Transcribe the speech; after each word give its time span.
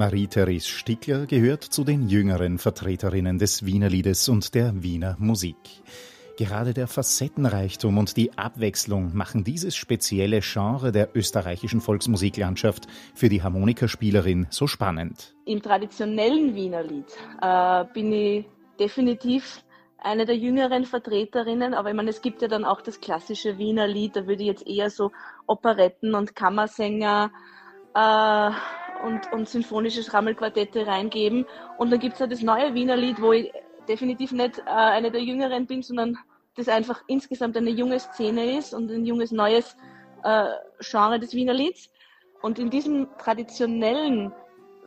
Marie-Therese 0.00 0.66
Stickler 0.66 1.26
gehört 1.26 1.62
zu 1.62 1.84
den 1.84 2.08
jüngeren 2.08 2.56
Vertreterinnen 2.56 3.38
des 3.38 3.66
Wiener 3.66 3.90
Liedes 3.90 4.30
und 4.30 4.54
der 4.54 4.82
Wiener 4.82 5.14
Musik. 5.18 5.56
Gerade 6.38 6.72
der 6.72 6.86
Facettenreichtum 6.86 7.98
und 7.98 8.16
die 8.16 8.32
Abwechslung 8.38 9.14
machen 9.14 9.44
dieses 9.44 9.76
spezielle 9.76 10.40
Genre 10.40 10.90
der 10.90 11.10
österreichischen 11.14 11.82
Volksmusiklandschaft 11.82 12.86
für 13.14 13.28
die 13.28 13.42
Harmonikaspielerin 13.42 14.46
so 14.48 14.66
spannend. 14.66 15.34
Im 15.44 15.60
traditionellen 15.60 16.54
Wiener 16.54 16.82
Lied 16.82 17.04
äh, 17.42 17.84
bin 17.92 18.10
ich 18.10 18.46
definitiv 18.78 19.62
eine 19.98 20.24
der 20.24 20.38
jüngeren 20.38 20.86
Vertreterinnen, 20.86 21.74
aber 21.74 21.90
ich 21.90 21.94
meine, 21.94 22.08
es 22.08 22.22
gibt 22.22 22.40
ja 22.40 22.48
dann 22.48 22.64
auch 22.64 22.80
das 22.80 23.02
klassische 23.02 23.58
Wiener 23.58 23.86
Lied, 23.86 24.16
da 24.16 24.26
würde 24.26 24.44
ich 24.44 24.48
jetzt 24.48 24.66
eher 24.66 24.88
so 24.88 25.12
Operetten 25.46 26.14
und 26.14 26.34
Kammersänger 26.34 27.30
äh, 27.94 28.50
und, 29.04 29.32
und 29.32 29.48
symphonische 29.48 30.02
Schrammelquartette 30.02 30.86
reingeben. 30.86 31.46
Und 31.78 31.90
dann 31.90 32.00
gibt 32.00 32.14
es 32.14 32.20
ja 32.20 32.26
das 32.26 32.42
neue 32.42 32.74
Wiener 32.74 32.96
Lied, 32.96 33.20
wo 33.20 33.32
ich 33.32 33.52
definitiv 33.88 34.32
nicht 34.32 34.58
äh, 34.58 34.70
eine 34.70 35.10
der 35.10 35.22
Jüngeren 35.22 35.66
bin, 35.66 35.82
sondern 35.82 36.16
das 36.56 36.68
einfach 36.68 37.02
insgesamt 37.06 37.56
eine 37.56 37.70
junge 37.70 37.98
Szene 37.98 38.58
ist 38.58 38.74
und 38.74 38.90
ein 38.90 39.04
junges, 39.04 39.32
neues 39.32 39.76
äh, 40.24 40.46
Genre 40.80 41.18
des 41.18 41.34
Wiener 41.34 41.54
Lieds. 41.54 41.90
Und 42.42 42.58
in 42.58 42.70
diesem 42.70 43.08
traditionellen 43.18 44.32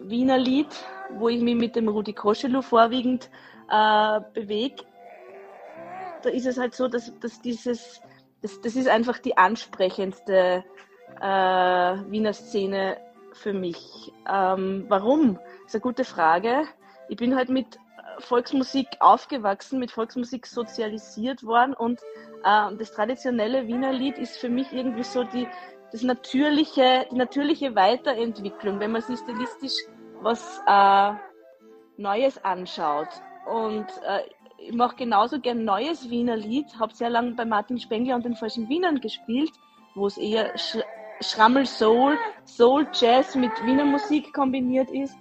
Wiener 0.00 0.38
Lied, 0.38 0.68
wo 1.10 1.28
ich 1.28 1.40
mich 1.40 1.56
mit 1.56 1.76
dem 1.76 1.88
Rudi 1.88 2.12
Koschelu 2.12 2.62
vorwiegend 2.62 3.30
äh, 3.70 4.20
bewege, 4.32 4.84
da 6.22 6.30
ist 6.30 6.46
es 6.46 6.58
halt 6.58 6.74
so, 6.74 6.88
dass, 6.88 7.12
dass 7.18 7.40
dieses, 7.40 8.00
das, 8.40 8.60
das 8.60 8.76
ist 8.76 8.88
einfach 8.88 9.18
die 9.18 9.36
ansprechendste 9.36 10.64
äh, 11.20 11.24
Wiener 11.24 12.32
Szene 12.32 12.96
für 13.32 13.52
mich. 13.52 14.12
Ähm, 14.30 14.86
warum? 14.88 15.38
Ist 15.66 15.74
eine 15.74 15.82
gute 15.82 16.04
Frage. 16.04 16.64
Ich 17.08 17.16
bin 17.16 17.36
halt 17.36 17.48
mit 17.48 17.78
Volksmusik 18.18 18.86
aufgewachsen, 19.00 19.78
mit 19.78 19.90
Volksmusik 19.90 20.46
sozialisiert 20.46 21.44
worden 21.44 21.74
und 21.74 22.00
äh, 22.44 22.74
das 22.76 22.92
traditionelle 22.92 23.66
Wiener 23.66 23.92
Lied 23.92 24.18
ist 24.18 24.36
für 24.38 24.48
mich 24.48 24.72
irgendwie 24.72 25.02
so 25.02 25.24
die, 25.24 25.46
das 25.92 26.02
natürliche, 26.02 27.06
die 27.10 27.16
natürliche 27.16 27.74
Weiterentwicklung, 27.74 28.80
wenn 28.80 28.92
man 28.92 29.02
sich 29.02 29.18
stilistisch 29.18 29.74
was 30.20 30.60
äh, 30.66 31.12
Neues 31.96 32.42
anschaut. 32.44 33.08
Und 33.46 33.86
äh, 34.06 34.20
ich 34.58 34.72
mache 34.72 34.96
genauso 34.96 35.40
gern 35.40 35.64
neues 35.64 36.08
Wiener 36.08 36.36
Lied, 36.36 36.66
habe 36.78 36.94
sehr 36.94 37.10
lange 37.10 37.32
bei 37.32 37.44
Martin 37.44 37.78
Spengler 37.78 38.14
und 38.14 38.24
den 38.24 38.36
falschen 38.36 38.68
Wienern 38.68 39.00
gespielt, 39.00 39.50
wo 39.94 40.06
es 40.06 40.16
eher 40.16 40.56
Schrammel 41.22 41.66
Soul, 41.66 42.18
Soul 42.44 42.86
Jazz 42.92 43.34
mit 43.34 43.52
Wiener 43.64 43.84
Musik 43.84 44.32
kombiniert 44.32 44.90
ist. 44.90 45.14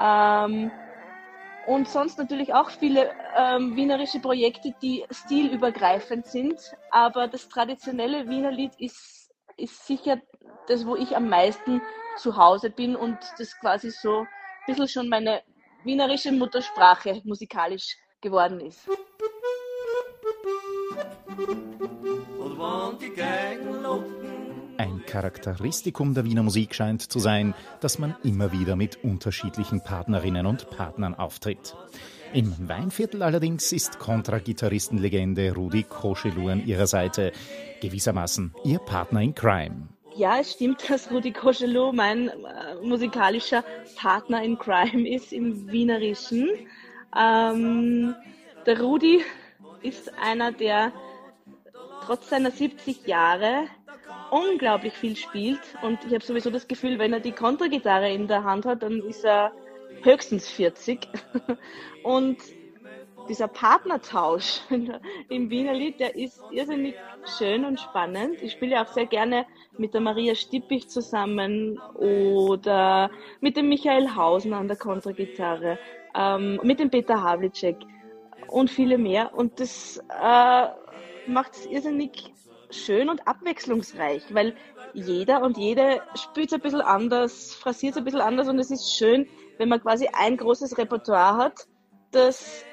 Ähm, 0.00 0.70
und 1.66 1.88
sonst 1.88 2.18
natürlich 2.18 2.52
auch 2.52 2.70
viele 2.70 3.14
ähm, 3.36 3.76
wienerische 3.76 4.18
Projekte, 4.18 4.74
die 4.82 5.04
stilübergreifend 5.10 6.26
sind. 6.26 6.60
Aber 6.90 7.28
das 7.28 7.48
traditionelle 7.48 8.28
Wiener 8.28 8.50
Lied 8.50 8.72
ist, 8.78 9.30
ist 9.56 9.86
sicher 9.86 10.20
das, 10.66 10.86
wo 10.86 10.96
ich 10.96 11.16
am 11.16 11.28
meisten 11.28 11.80
zu 12.16 12.36
Hause 12.36 12.70
bin 12.70 12.96
und 12.96 13.18
das 13.38 13.58
quasi 13.60 13.90
so 13.90 14.20
ein 14.20 14.26
bisschen 14.66 14.88
schon 14.88 15.08
meine 15.08 15.42
wienerische 15.84 16.32
Muttersprache 16.32 17.20
musikalisch 17.24 17.96
geworden 18.20 18.60
ist. 18.60 18.88
Und 22.38 22.58
wann 22.58 22.98
die 22.98 24.41
ein 24.82 25.06
Charakteristikum 25.06 26.12
der 26.12 26.24
Wiener 26.24 26.42
Musik 26.42 26.74
scheint 26.74 27.02
zu 27.02 27.20
sein, 27.20 27.54
dass 27.78 28.00
man 28.00 28.16
immer 28.24 28.50
wieder 28.50 28.74
mit 28.74 29.04
unterschiedlichen 29.04 29.80
Partnerinnen 29.84 30.44
und 30.44 30.70
Partnern 30.70 31.14
auftritt. 31.14 31.76
Im 32.32 32.68
Weinviertel 32.68 33.22
allerdings 33.22 33.70
ist 33.70 34.00
Kontragitarristenlegende 34.00 35.54
Rudi 35.54 35.84
Koschelu 35.84 36.48
an 36.48 36.66
ihrer 36.66 36.88
Seite, 36.88 37.30
gewissermaßen 37.80 38.56
ihr 38.64 38.80
Partner 38.80 39.22
in 39.22 39.36
Crime. 39.36 39.88
Ja, 40.16 40.40
es 40.40 40.54
stimmt, 40.54 40.90
dass 40.90 41.12
Rudi 41.12 41.30
Koschelu 41.30 41.92
mein 41.92 42.28
äh, 42.28 42.32
musikalischer 42.82 43.62
Partner 43.94 44.42
in 44.42 44.58
Crime 44.58 45.08
ist 45.08 45.32
im 45.32 45.70
Wienerischen. 45.70 46.48
Ähm, 47.16 48.16
der 48.66 48.80
Rudi 48.80 49.20
ist 49.82 50.12
einer, 50.18 50.50
der 50.50 50.92
trotz 52.04 52.30
seiner 52.30 52.50
70 52.50 53.06
Jahre 53.06 53.68
unglaublich 54.32 54.94
viel 54.94 55.14
spielt 55.14 55.60
und 55.82 56.04
ich 56.06 56.14
habe 56.14 56.24
sowieso 56.24 56.48
das 56.48 56.66
Gefühl, 56.66 56.98
wenn 56.98 57.12
er 57.12 57.20
die 57.20 57.32
Kontragitarre 57.32 58.10
in 58.10 58.28
der 58.28 58.44
Hand 58.44 58.64
hat, 58.64 58.82
dann 58.82 59.00
ist 59.02 59.24
er 59.24 59.52
höchstens 60.02 60.48
40. 60.48 61.06
und 62.02 62.38
dieser 63.28 63.46
Partnertausch 63.46 64.62
im 65.28 65.50
Wiener 65.50 65.74
Lied, 65.74 66.00
der 66.00 66.16
ist 66.16 66.40
irrsinnig 66.50 66.94
schön 67.36 67.66
und 67.66 67.78
spannend. 67.78 68.42
Ich 68.42 68.52
spiele 68.52 68.80
auch 68.80 68.88
sehr 68.88 69.04
gerne 69.06 69.44
mit 69.76 69.92
der 69.92 70.00
Maria 70.00 70.34
Stippich 70.34 70.88
zusammen 70.88 71.78
oder 71.94 73.10
mit 73.40 73.58
dem 73.58 73.68
Michael 73.68 74.16
Hausen 74.16 74.54
an 74.54 74.66
der 74.66 74.78
Kontragitarre, 74.78 75.78
ähm, 76.14 76.58
mit 76.62 76.80
dem 76.80 76.90
Peter 76.90 77.22
Havlicek 77.22 77.76
und 78.48 78.70
viele 78.70 78.96
mehr. 78.96 79.34
Und 79.34 79.60
das 79.60 79.98
äh, 79.98 80.68
macht 81.26 81.52
es 81.52 81.66
irrsinnig 81.66 82.32
schön 82.74 83.08
und 83.08 83.26
abwechslungsreich, 83.26 84.34
weil 84.34 84.54
jeder 84.94 85.42
und 85.42 85.56
jede 85.56 86.00
spielt 86.14 86.52
ein 86.52 86.60
bisschen 86.60 86.80
anders, 86.80 87.54
phrasiert 87.54 87.96
ein 87.96 88.04
bisschen 88.04 88.20
anders 88.20 88.48
und 88.48 88.58
es 88.58 88.70
ist 88.70 88.92
schön, 88.92 89.26
wenn 89.58 89.68
man 89.68 89.80
quasi 89.80 90.08
ein 90.12 90.36
großes 90.36 90.78
Repertoire 90.78 91.36
hat, 91.36 91.66
das 92.10 92.64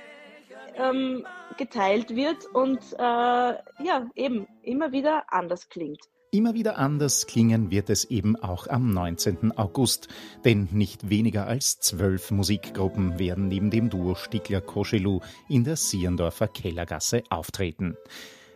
ähm, 0.76 1.26
geteilt 1.58 2.16
wird 2.16 2.46
und 2.54 2.80
äh, 2.94 2.98
ja, 3.04 4.09
eben 4.16 4.48
immer 4.64 4.92
wieder 4.92 5.32
anders 5.32 5.70
klingt. 5.70 6.00
Immer 6.32 6.54
wieder 6.54 6.78
anders 6.78 7.26
klingen 7.26 7.72
wird 7.72 7.90
es 7.90 8.06
eben 8.06 8.36
auch 8.36 8.68
am 8.68 8.94
19. 8.94 9.58
August, 9.58 10.09
denn 10.46 10.68
nicht 10.72 11.09
weniger 11.09 11.48
als 11.48 11.80
zwölf 11.80 12.30
Musikgruppen 12.30 13.18
werden 13.18 13.48
neben 13.48 13.72
dem 13.72 13.90
Duo 13.90 14.14
Stickler-Koschelu 14.14 15.22
in 15.48 15.64
der 15.64 15.76
Sierendorfer 15.76 16.48
Kellergasse 16.48 17.24
auftreten. 17.32 17.98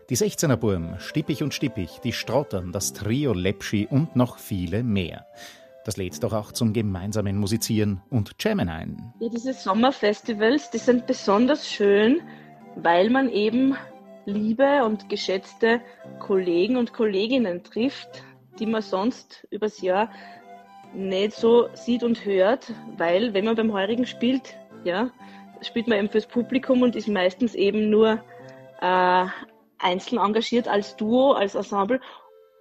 Die 0.10 0.18
16er 0.18 0.58
Burm, 0.58 1.00
Stippig 1.00 1.44
und 1.44 1.54
Stippig, 1.54 2.02
die 2.04 2.12
Strottern, 2.12 2.74
das 2.74 2.92
Trio 2.92 3.32
Lepschi 3.32 3.88
und 3.90 4.18
noch 4.18 4.38
viele 4.38 4.84
mehr. 4.84 5.26
Das 5.86 5.96
lädt 5.96 6.22
doch 6.22 6.34
auch 6.34 6.52
zum 6.52 6.74
gemeinsamen 6.74 7.38
Musizieren 7.38 8.02
und 8.10 8.36
Jammen 8.38 8.68
ein. 8.68 9.14
Ja, 9.22 9.30
diese 9.30 9.54
Sommerfestivals, 9.54 10.72
die 10.72 10.78
sind 10.78 11.08
besonders 11.08 11.70
schön, 11.70 12.20
weil 12.76 13.10
man 13.10 13.30
eben 13.30 13.78
liebe 14.26 14.84
und 14.84 15.08
geschätzte 15.08 15.80
Kollegen 16.20 16.76
und 16.76 16.92
Kolleginnen 16.92 17.64
trifft, 17.64 18.24
die 18.60 18.66
man 18.66 18.82
sonst 18.82 19.48
übers 19.52 19.82
Jahr 19.82 20.10
nicht 20.94 21.32
so 21.32 21.70
sieht 21.76 22.04
und 22.04 22.26
hört, 22.26 22.74
weil 22.98 23.34
wenn 23.34 23.46
man 23.46 23.56
beim 23.56 23.72
Heurigen 23.72 24.06
spielt, 24.06 24.58
ja, 24.84 25.10
spielt 25.62 25.88
man 25.88 25.98
eben 25.98 26.10
fürs 26.10 26.28
Publikum 26.28 26.82
und 26.82 26.98
ist 26.98 27.08
meistens 27.08 27.56
eben 27.56 27.90
nur 27.90 28.22
äh, 28.82 29.26
einzeln 29.80 30.20
engagiert 30.20 30.68
als 30.68 30.96
Duo, 30.96 31.34
als 31.34 31.56
Ensemble. 31.56 32.00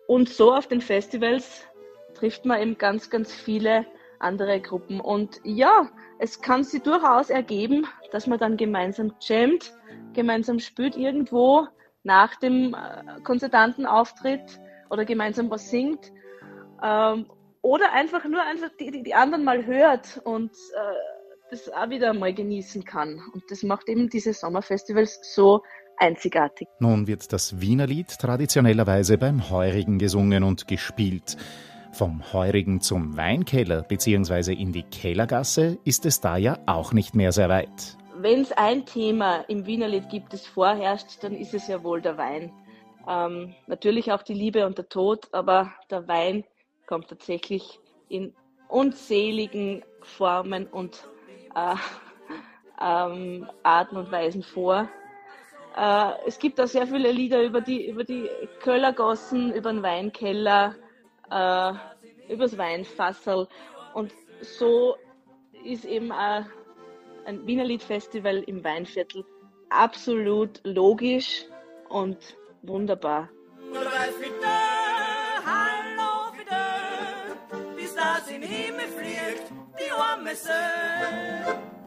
Und 0.06 0.28
so 0.28 0.52
auf 0.52 0.66
den 0.66 0.80
Festivals 0.80 1.66
trifft 2.14 2.44
man 2.44 2.60
eben 2.60 2.78
ganz, 2.78 3.10
ganz 3.10 3.32
viele 3.32 3.86
andere 4.18 4.60
Gruppen. 4.60 5.00
Und 5.00 5.40
ja, 5.44 5.88
es 6.18 6.40
kann 6.40 6.64
sich 6.64 6.82
durchaus 6.82 7.30
ergeben, 7.30 7.86
dass 8.12 8.26
man 8.26 8.38
dann 8.38 8.56
gemeinsam 8.56 9.14
jammt, 9.20 9.72
gemeinsam 10.12 10.58
spielt 10.58 10.96
irgendwo 10.96 11.66
nach 12.04 12.36
dem 12.36 12.74
äh, 12.74 13.20
Konzertantenauftritt 13.22 14.60
oder 14.90 15.04
gemeinsam 15.04 15.50
was 15.50 15.70
singt. 15.70 16.12
Ähm, 16.82 17.26
oder 17.62 17.92
einfach 17.92 18.24
nur 18.24 18.42
einfach 18.42 18.70
die, 18.78 18.90
die, 18.90 19.02
die 19.04 19.14
anderen 19.14 19.44
mal 19.44 19.64
hört 19.66 20.20
und 20.24 20.50
äh, 20.50 20.94
das 21.50 21.68
auch 21.68 21.90
wieder 21.90 22.12
mal 22.12 22.34
genießen 22.34 22.84
kann. 22.84 23.22
Und 23.32 23.44
das 23.50 23.62
macht 23.62 23.88
eben 23.88 24.08
diese 24.08 24.32
Sommerfestivals 24.32 25.20
so 25.34 25.62
einzigartig. 25.98 26.68
Nun 26.78 27.06
wird 27.06 27.32
das 27.32 27.60
Wienerlied 27.60 28.08
traditionellerweise 28.18 29.18
beim 29.18 29.50
Heurigen 29.50 29.98
gesungen 29.98 30.44
und 30.44 30.66
gespielt. 30.68 31.36
Vom 31.92 32.32
Heurigen 32.32 32.80
zum 32.80 33.16
Weinkeller 33.16 33.82
bzw. 33.82 34.54
in 34.54 34.72
die 34.72 34.82
Kellergasse 34.82 35.78
ist 35.84 36.06
es 36.06 36.20
da 36.20 36.36
ja 36.36 36.58
auch 36.66 36.92
nicht 36.92 37.14
mehr 37.14 37.32
sehr 37.32 37.50
weit. 37.50 37.98
Wenn 38.16 38.40
es 38.40 38.52
ein 38.52 38.86
Thema 38.86 39.42
im 39.48 39.66
Wienerlied 39.66 40.08
gibt, 40.08 40.32
das 40.32 40.46
vorherrscht, 40.46 41.22
dann 41.22 41.34
ist 41.34 41.54
es 41.54 41.68
ja 41.68 41.82
wohl 41.82 42.00
der 42.00 42.16
Wein. 42.16 42.52
Ähm, 43.06 43.54
natürlich 43.66 44.12
auch 44.12 44.22
die 44.22 44.34
Liebe 44.34 44.66
und 44.66 44.78
der 44.78 44.88
Tod, 44.88 45.28
aber 45.32 45.72
der 45.90 46.08
Wein 46.08 46.44
kommt 46.86 47.08
tatsächlich 47.08 47.80
in 48.08 48.34
unzähligen 48.68 49.84
Formen 50.00 50.66
und 50.66 51.08
äh, 51.54 51.74
ähm, 52.80 53.48
Arten 53.62 53.96
und 53.96 54.10
Weisen 54.10 54.42
vor. 54.42 54.88
Äh, 55.76 56.12
es 56.26 56.38
gibt 56.38 56.60
auch 56.60 56.66
sehr 56.66 56.86
viele 56.86 57.10
Lieder 57.10 57.42
über 57.42 57.60
die, 57.60 57.88
über 57.88 58.04
die 58.04 58.28
Köllergossen, 58.60 59.52
über 59.52 59.72
den 59.72 59.82
Weinkeller, 59.82 60.74
äh, 61.30 61.72
über 62.32 62.44
das 62.44 62.58
Weinfassel. 62.58 63.48
Und 63.94 64.12
so 64.40 64.96
ist 65.64 65.84
eben 65.84 66.12
auch 66.12 66.44
ein 67.24 67.46
Wiener 67.46 67.64
Liedfestival 67.64 68.42
im 68.46 68.62
Weinviertel 68.64 69.24
absolut 69.70 70.60
logisch 70.64 71.44
und 71.88 72.18
wunderbar. 72.62 73.28
Bis 77.76 77.94
das 77.94 78.30
in 78.30 78.42
Himmel 78.42 78.86
fliegt, 78.88 79.52
die 79.78 79.90
arme 79.90 80.34
Söhne. 80.34 81.81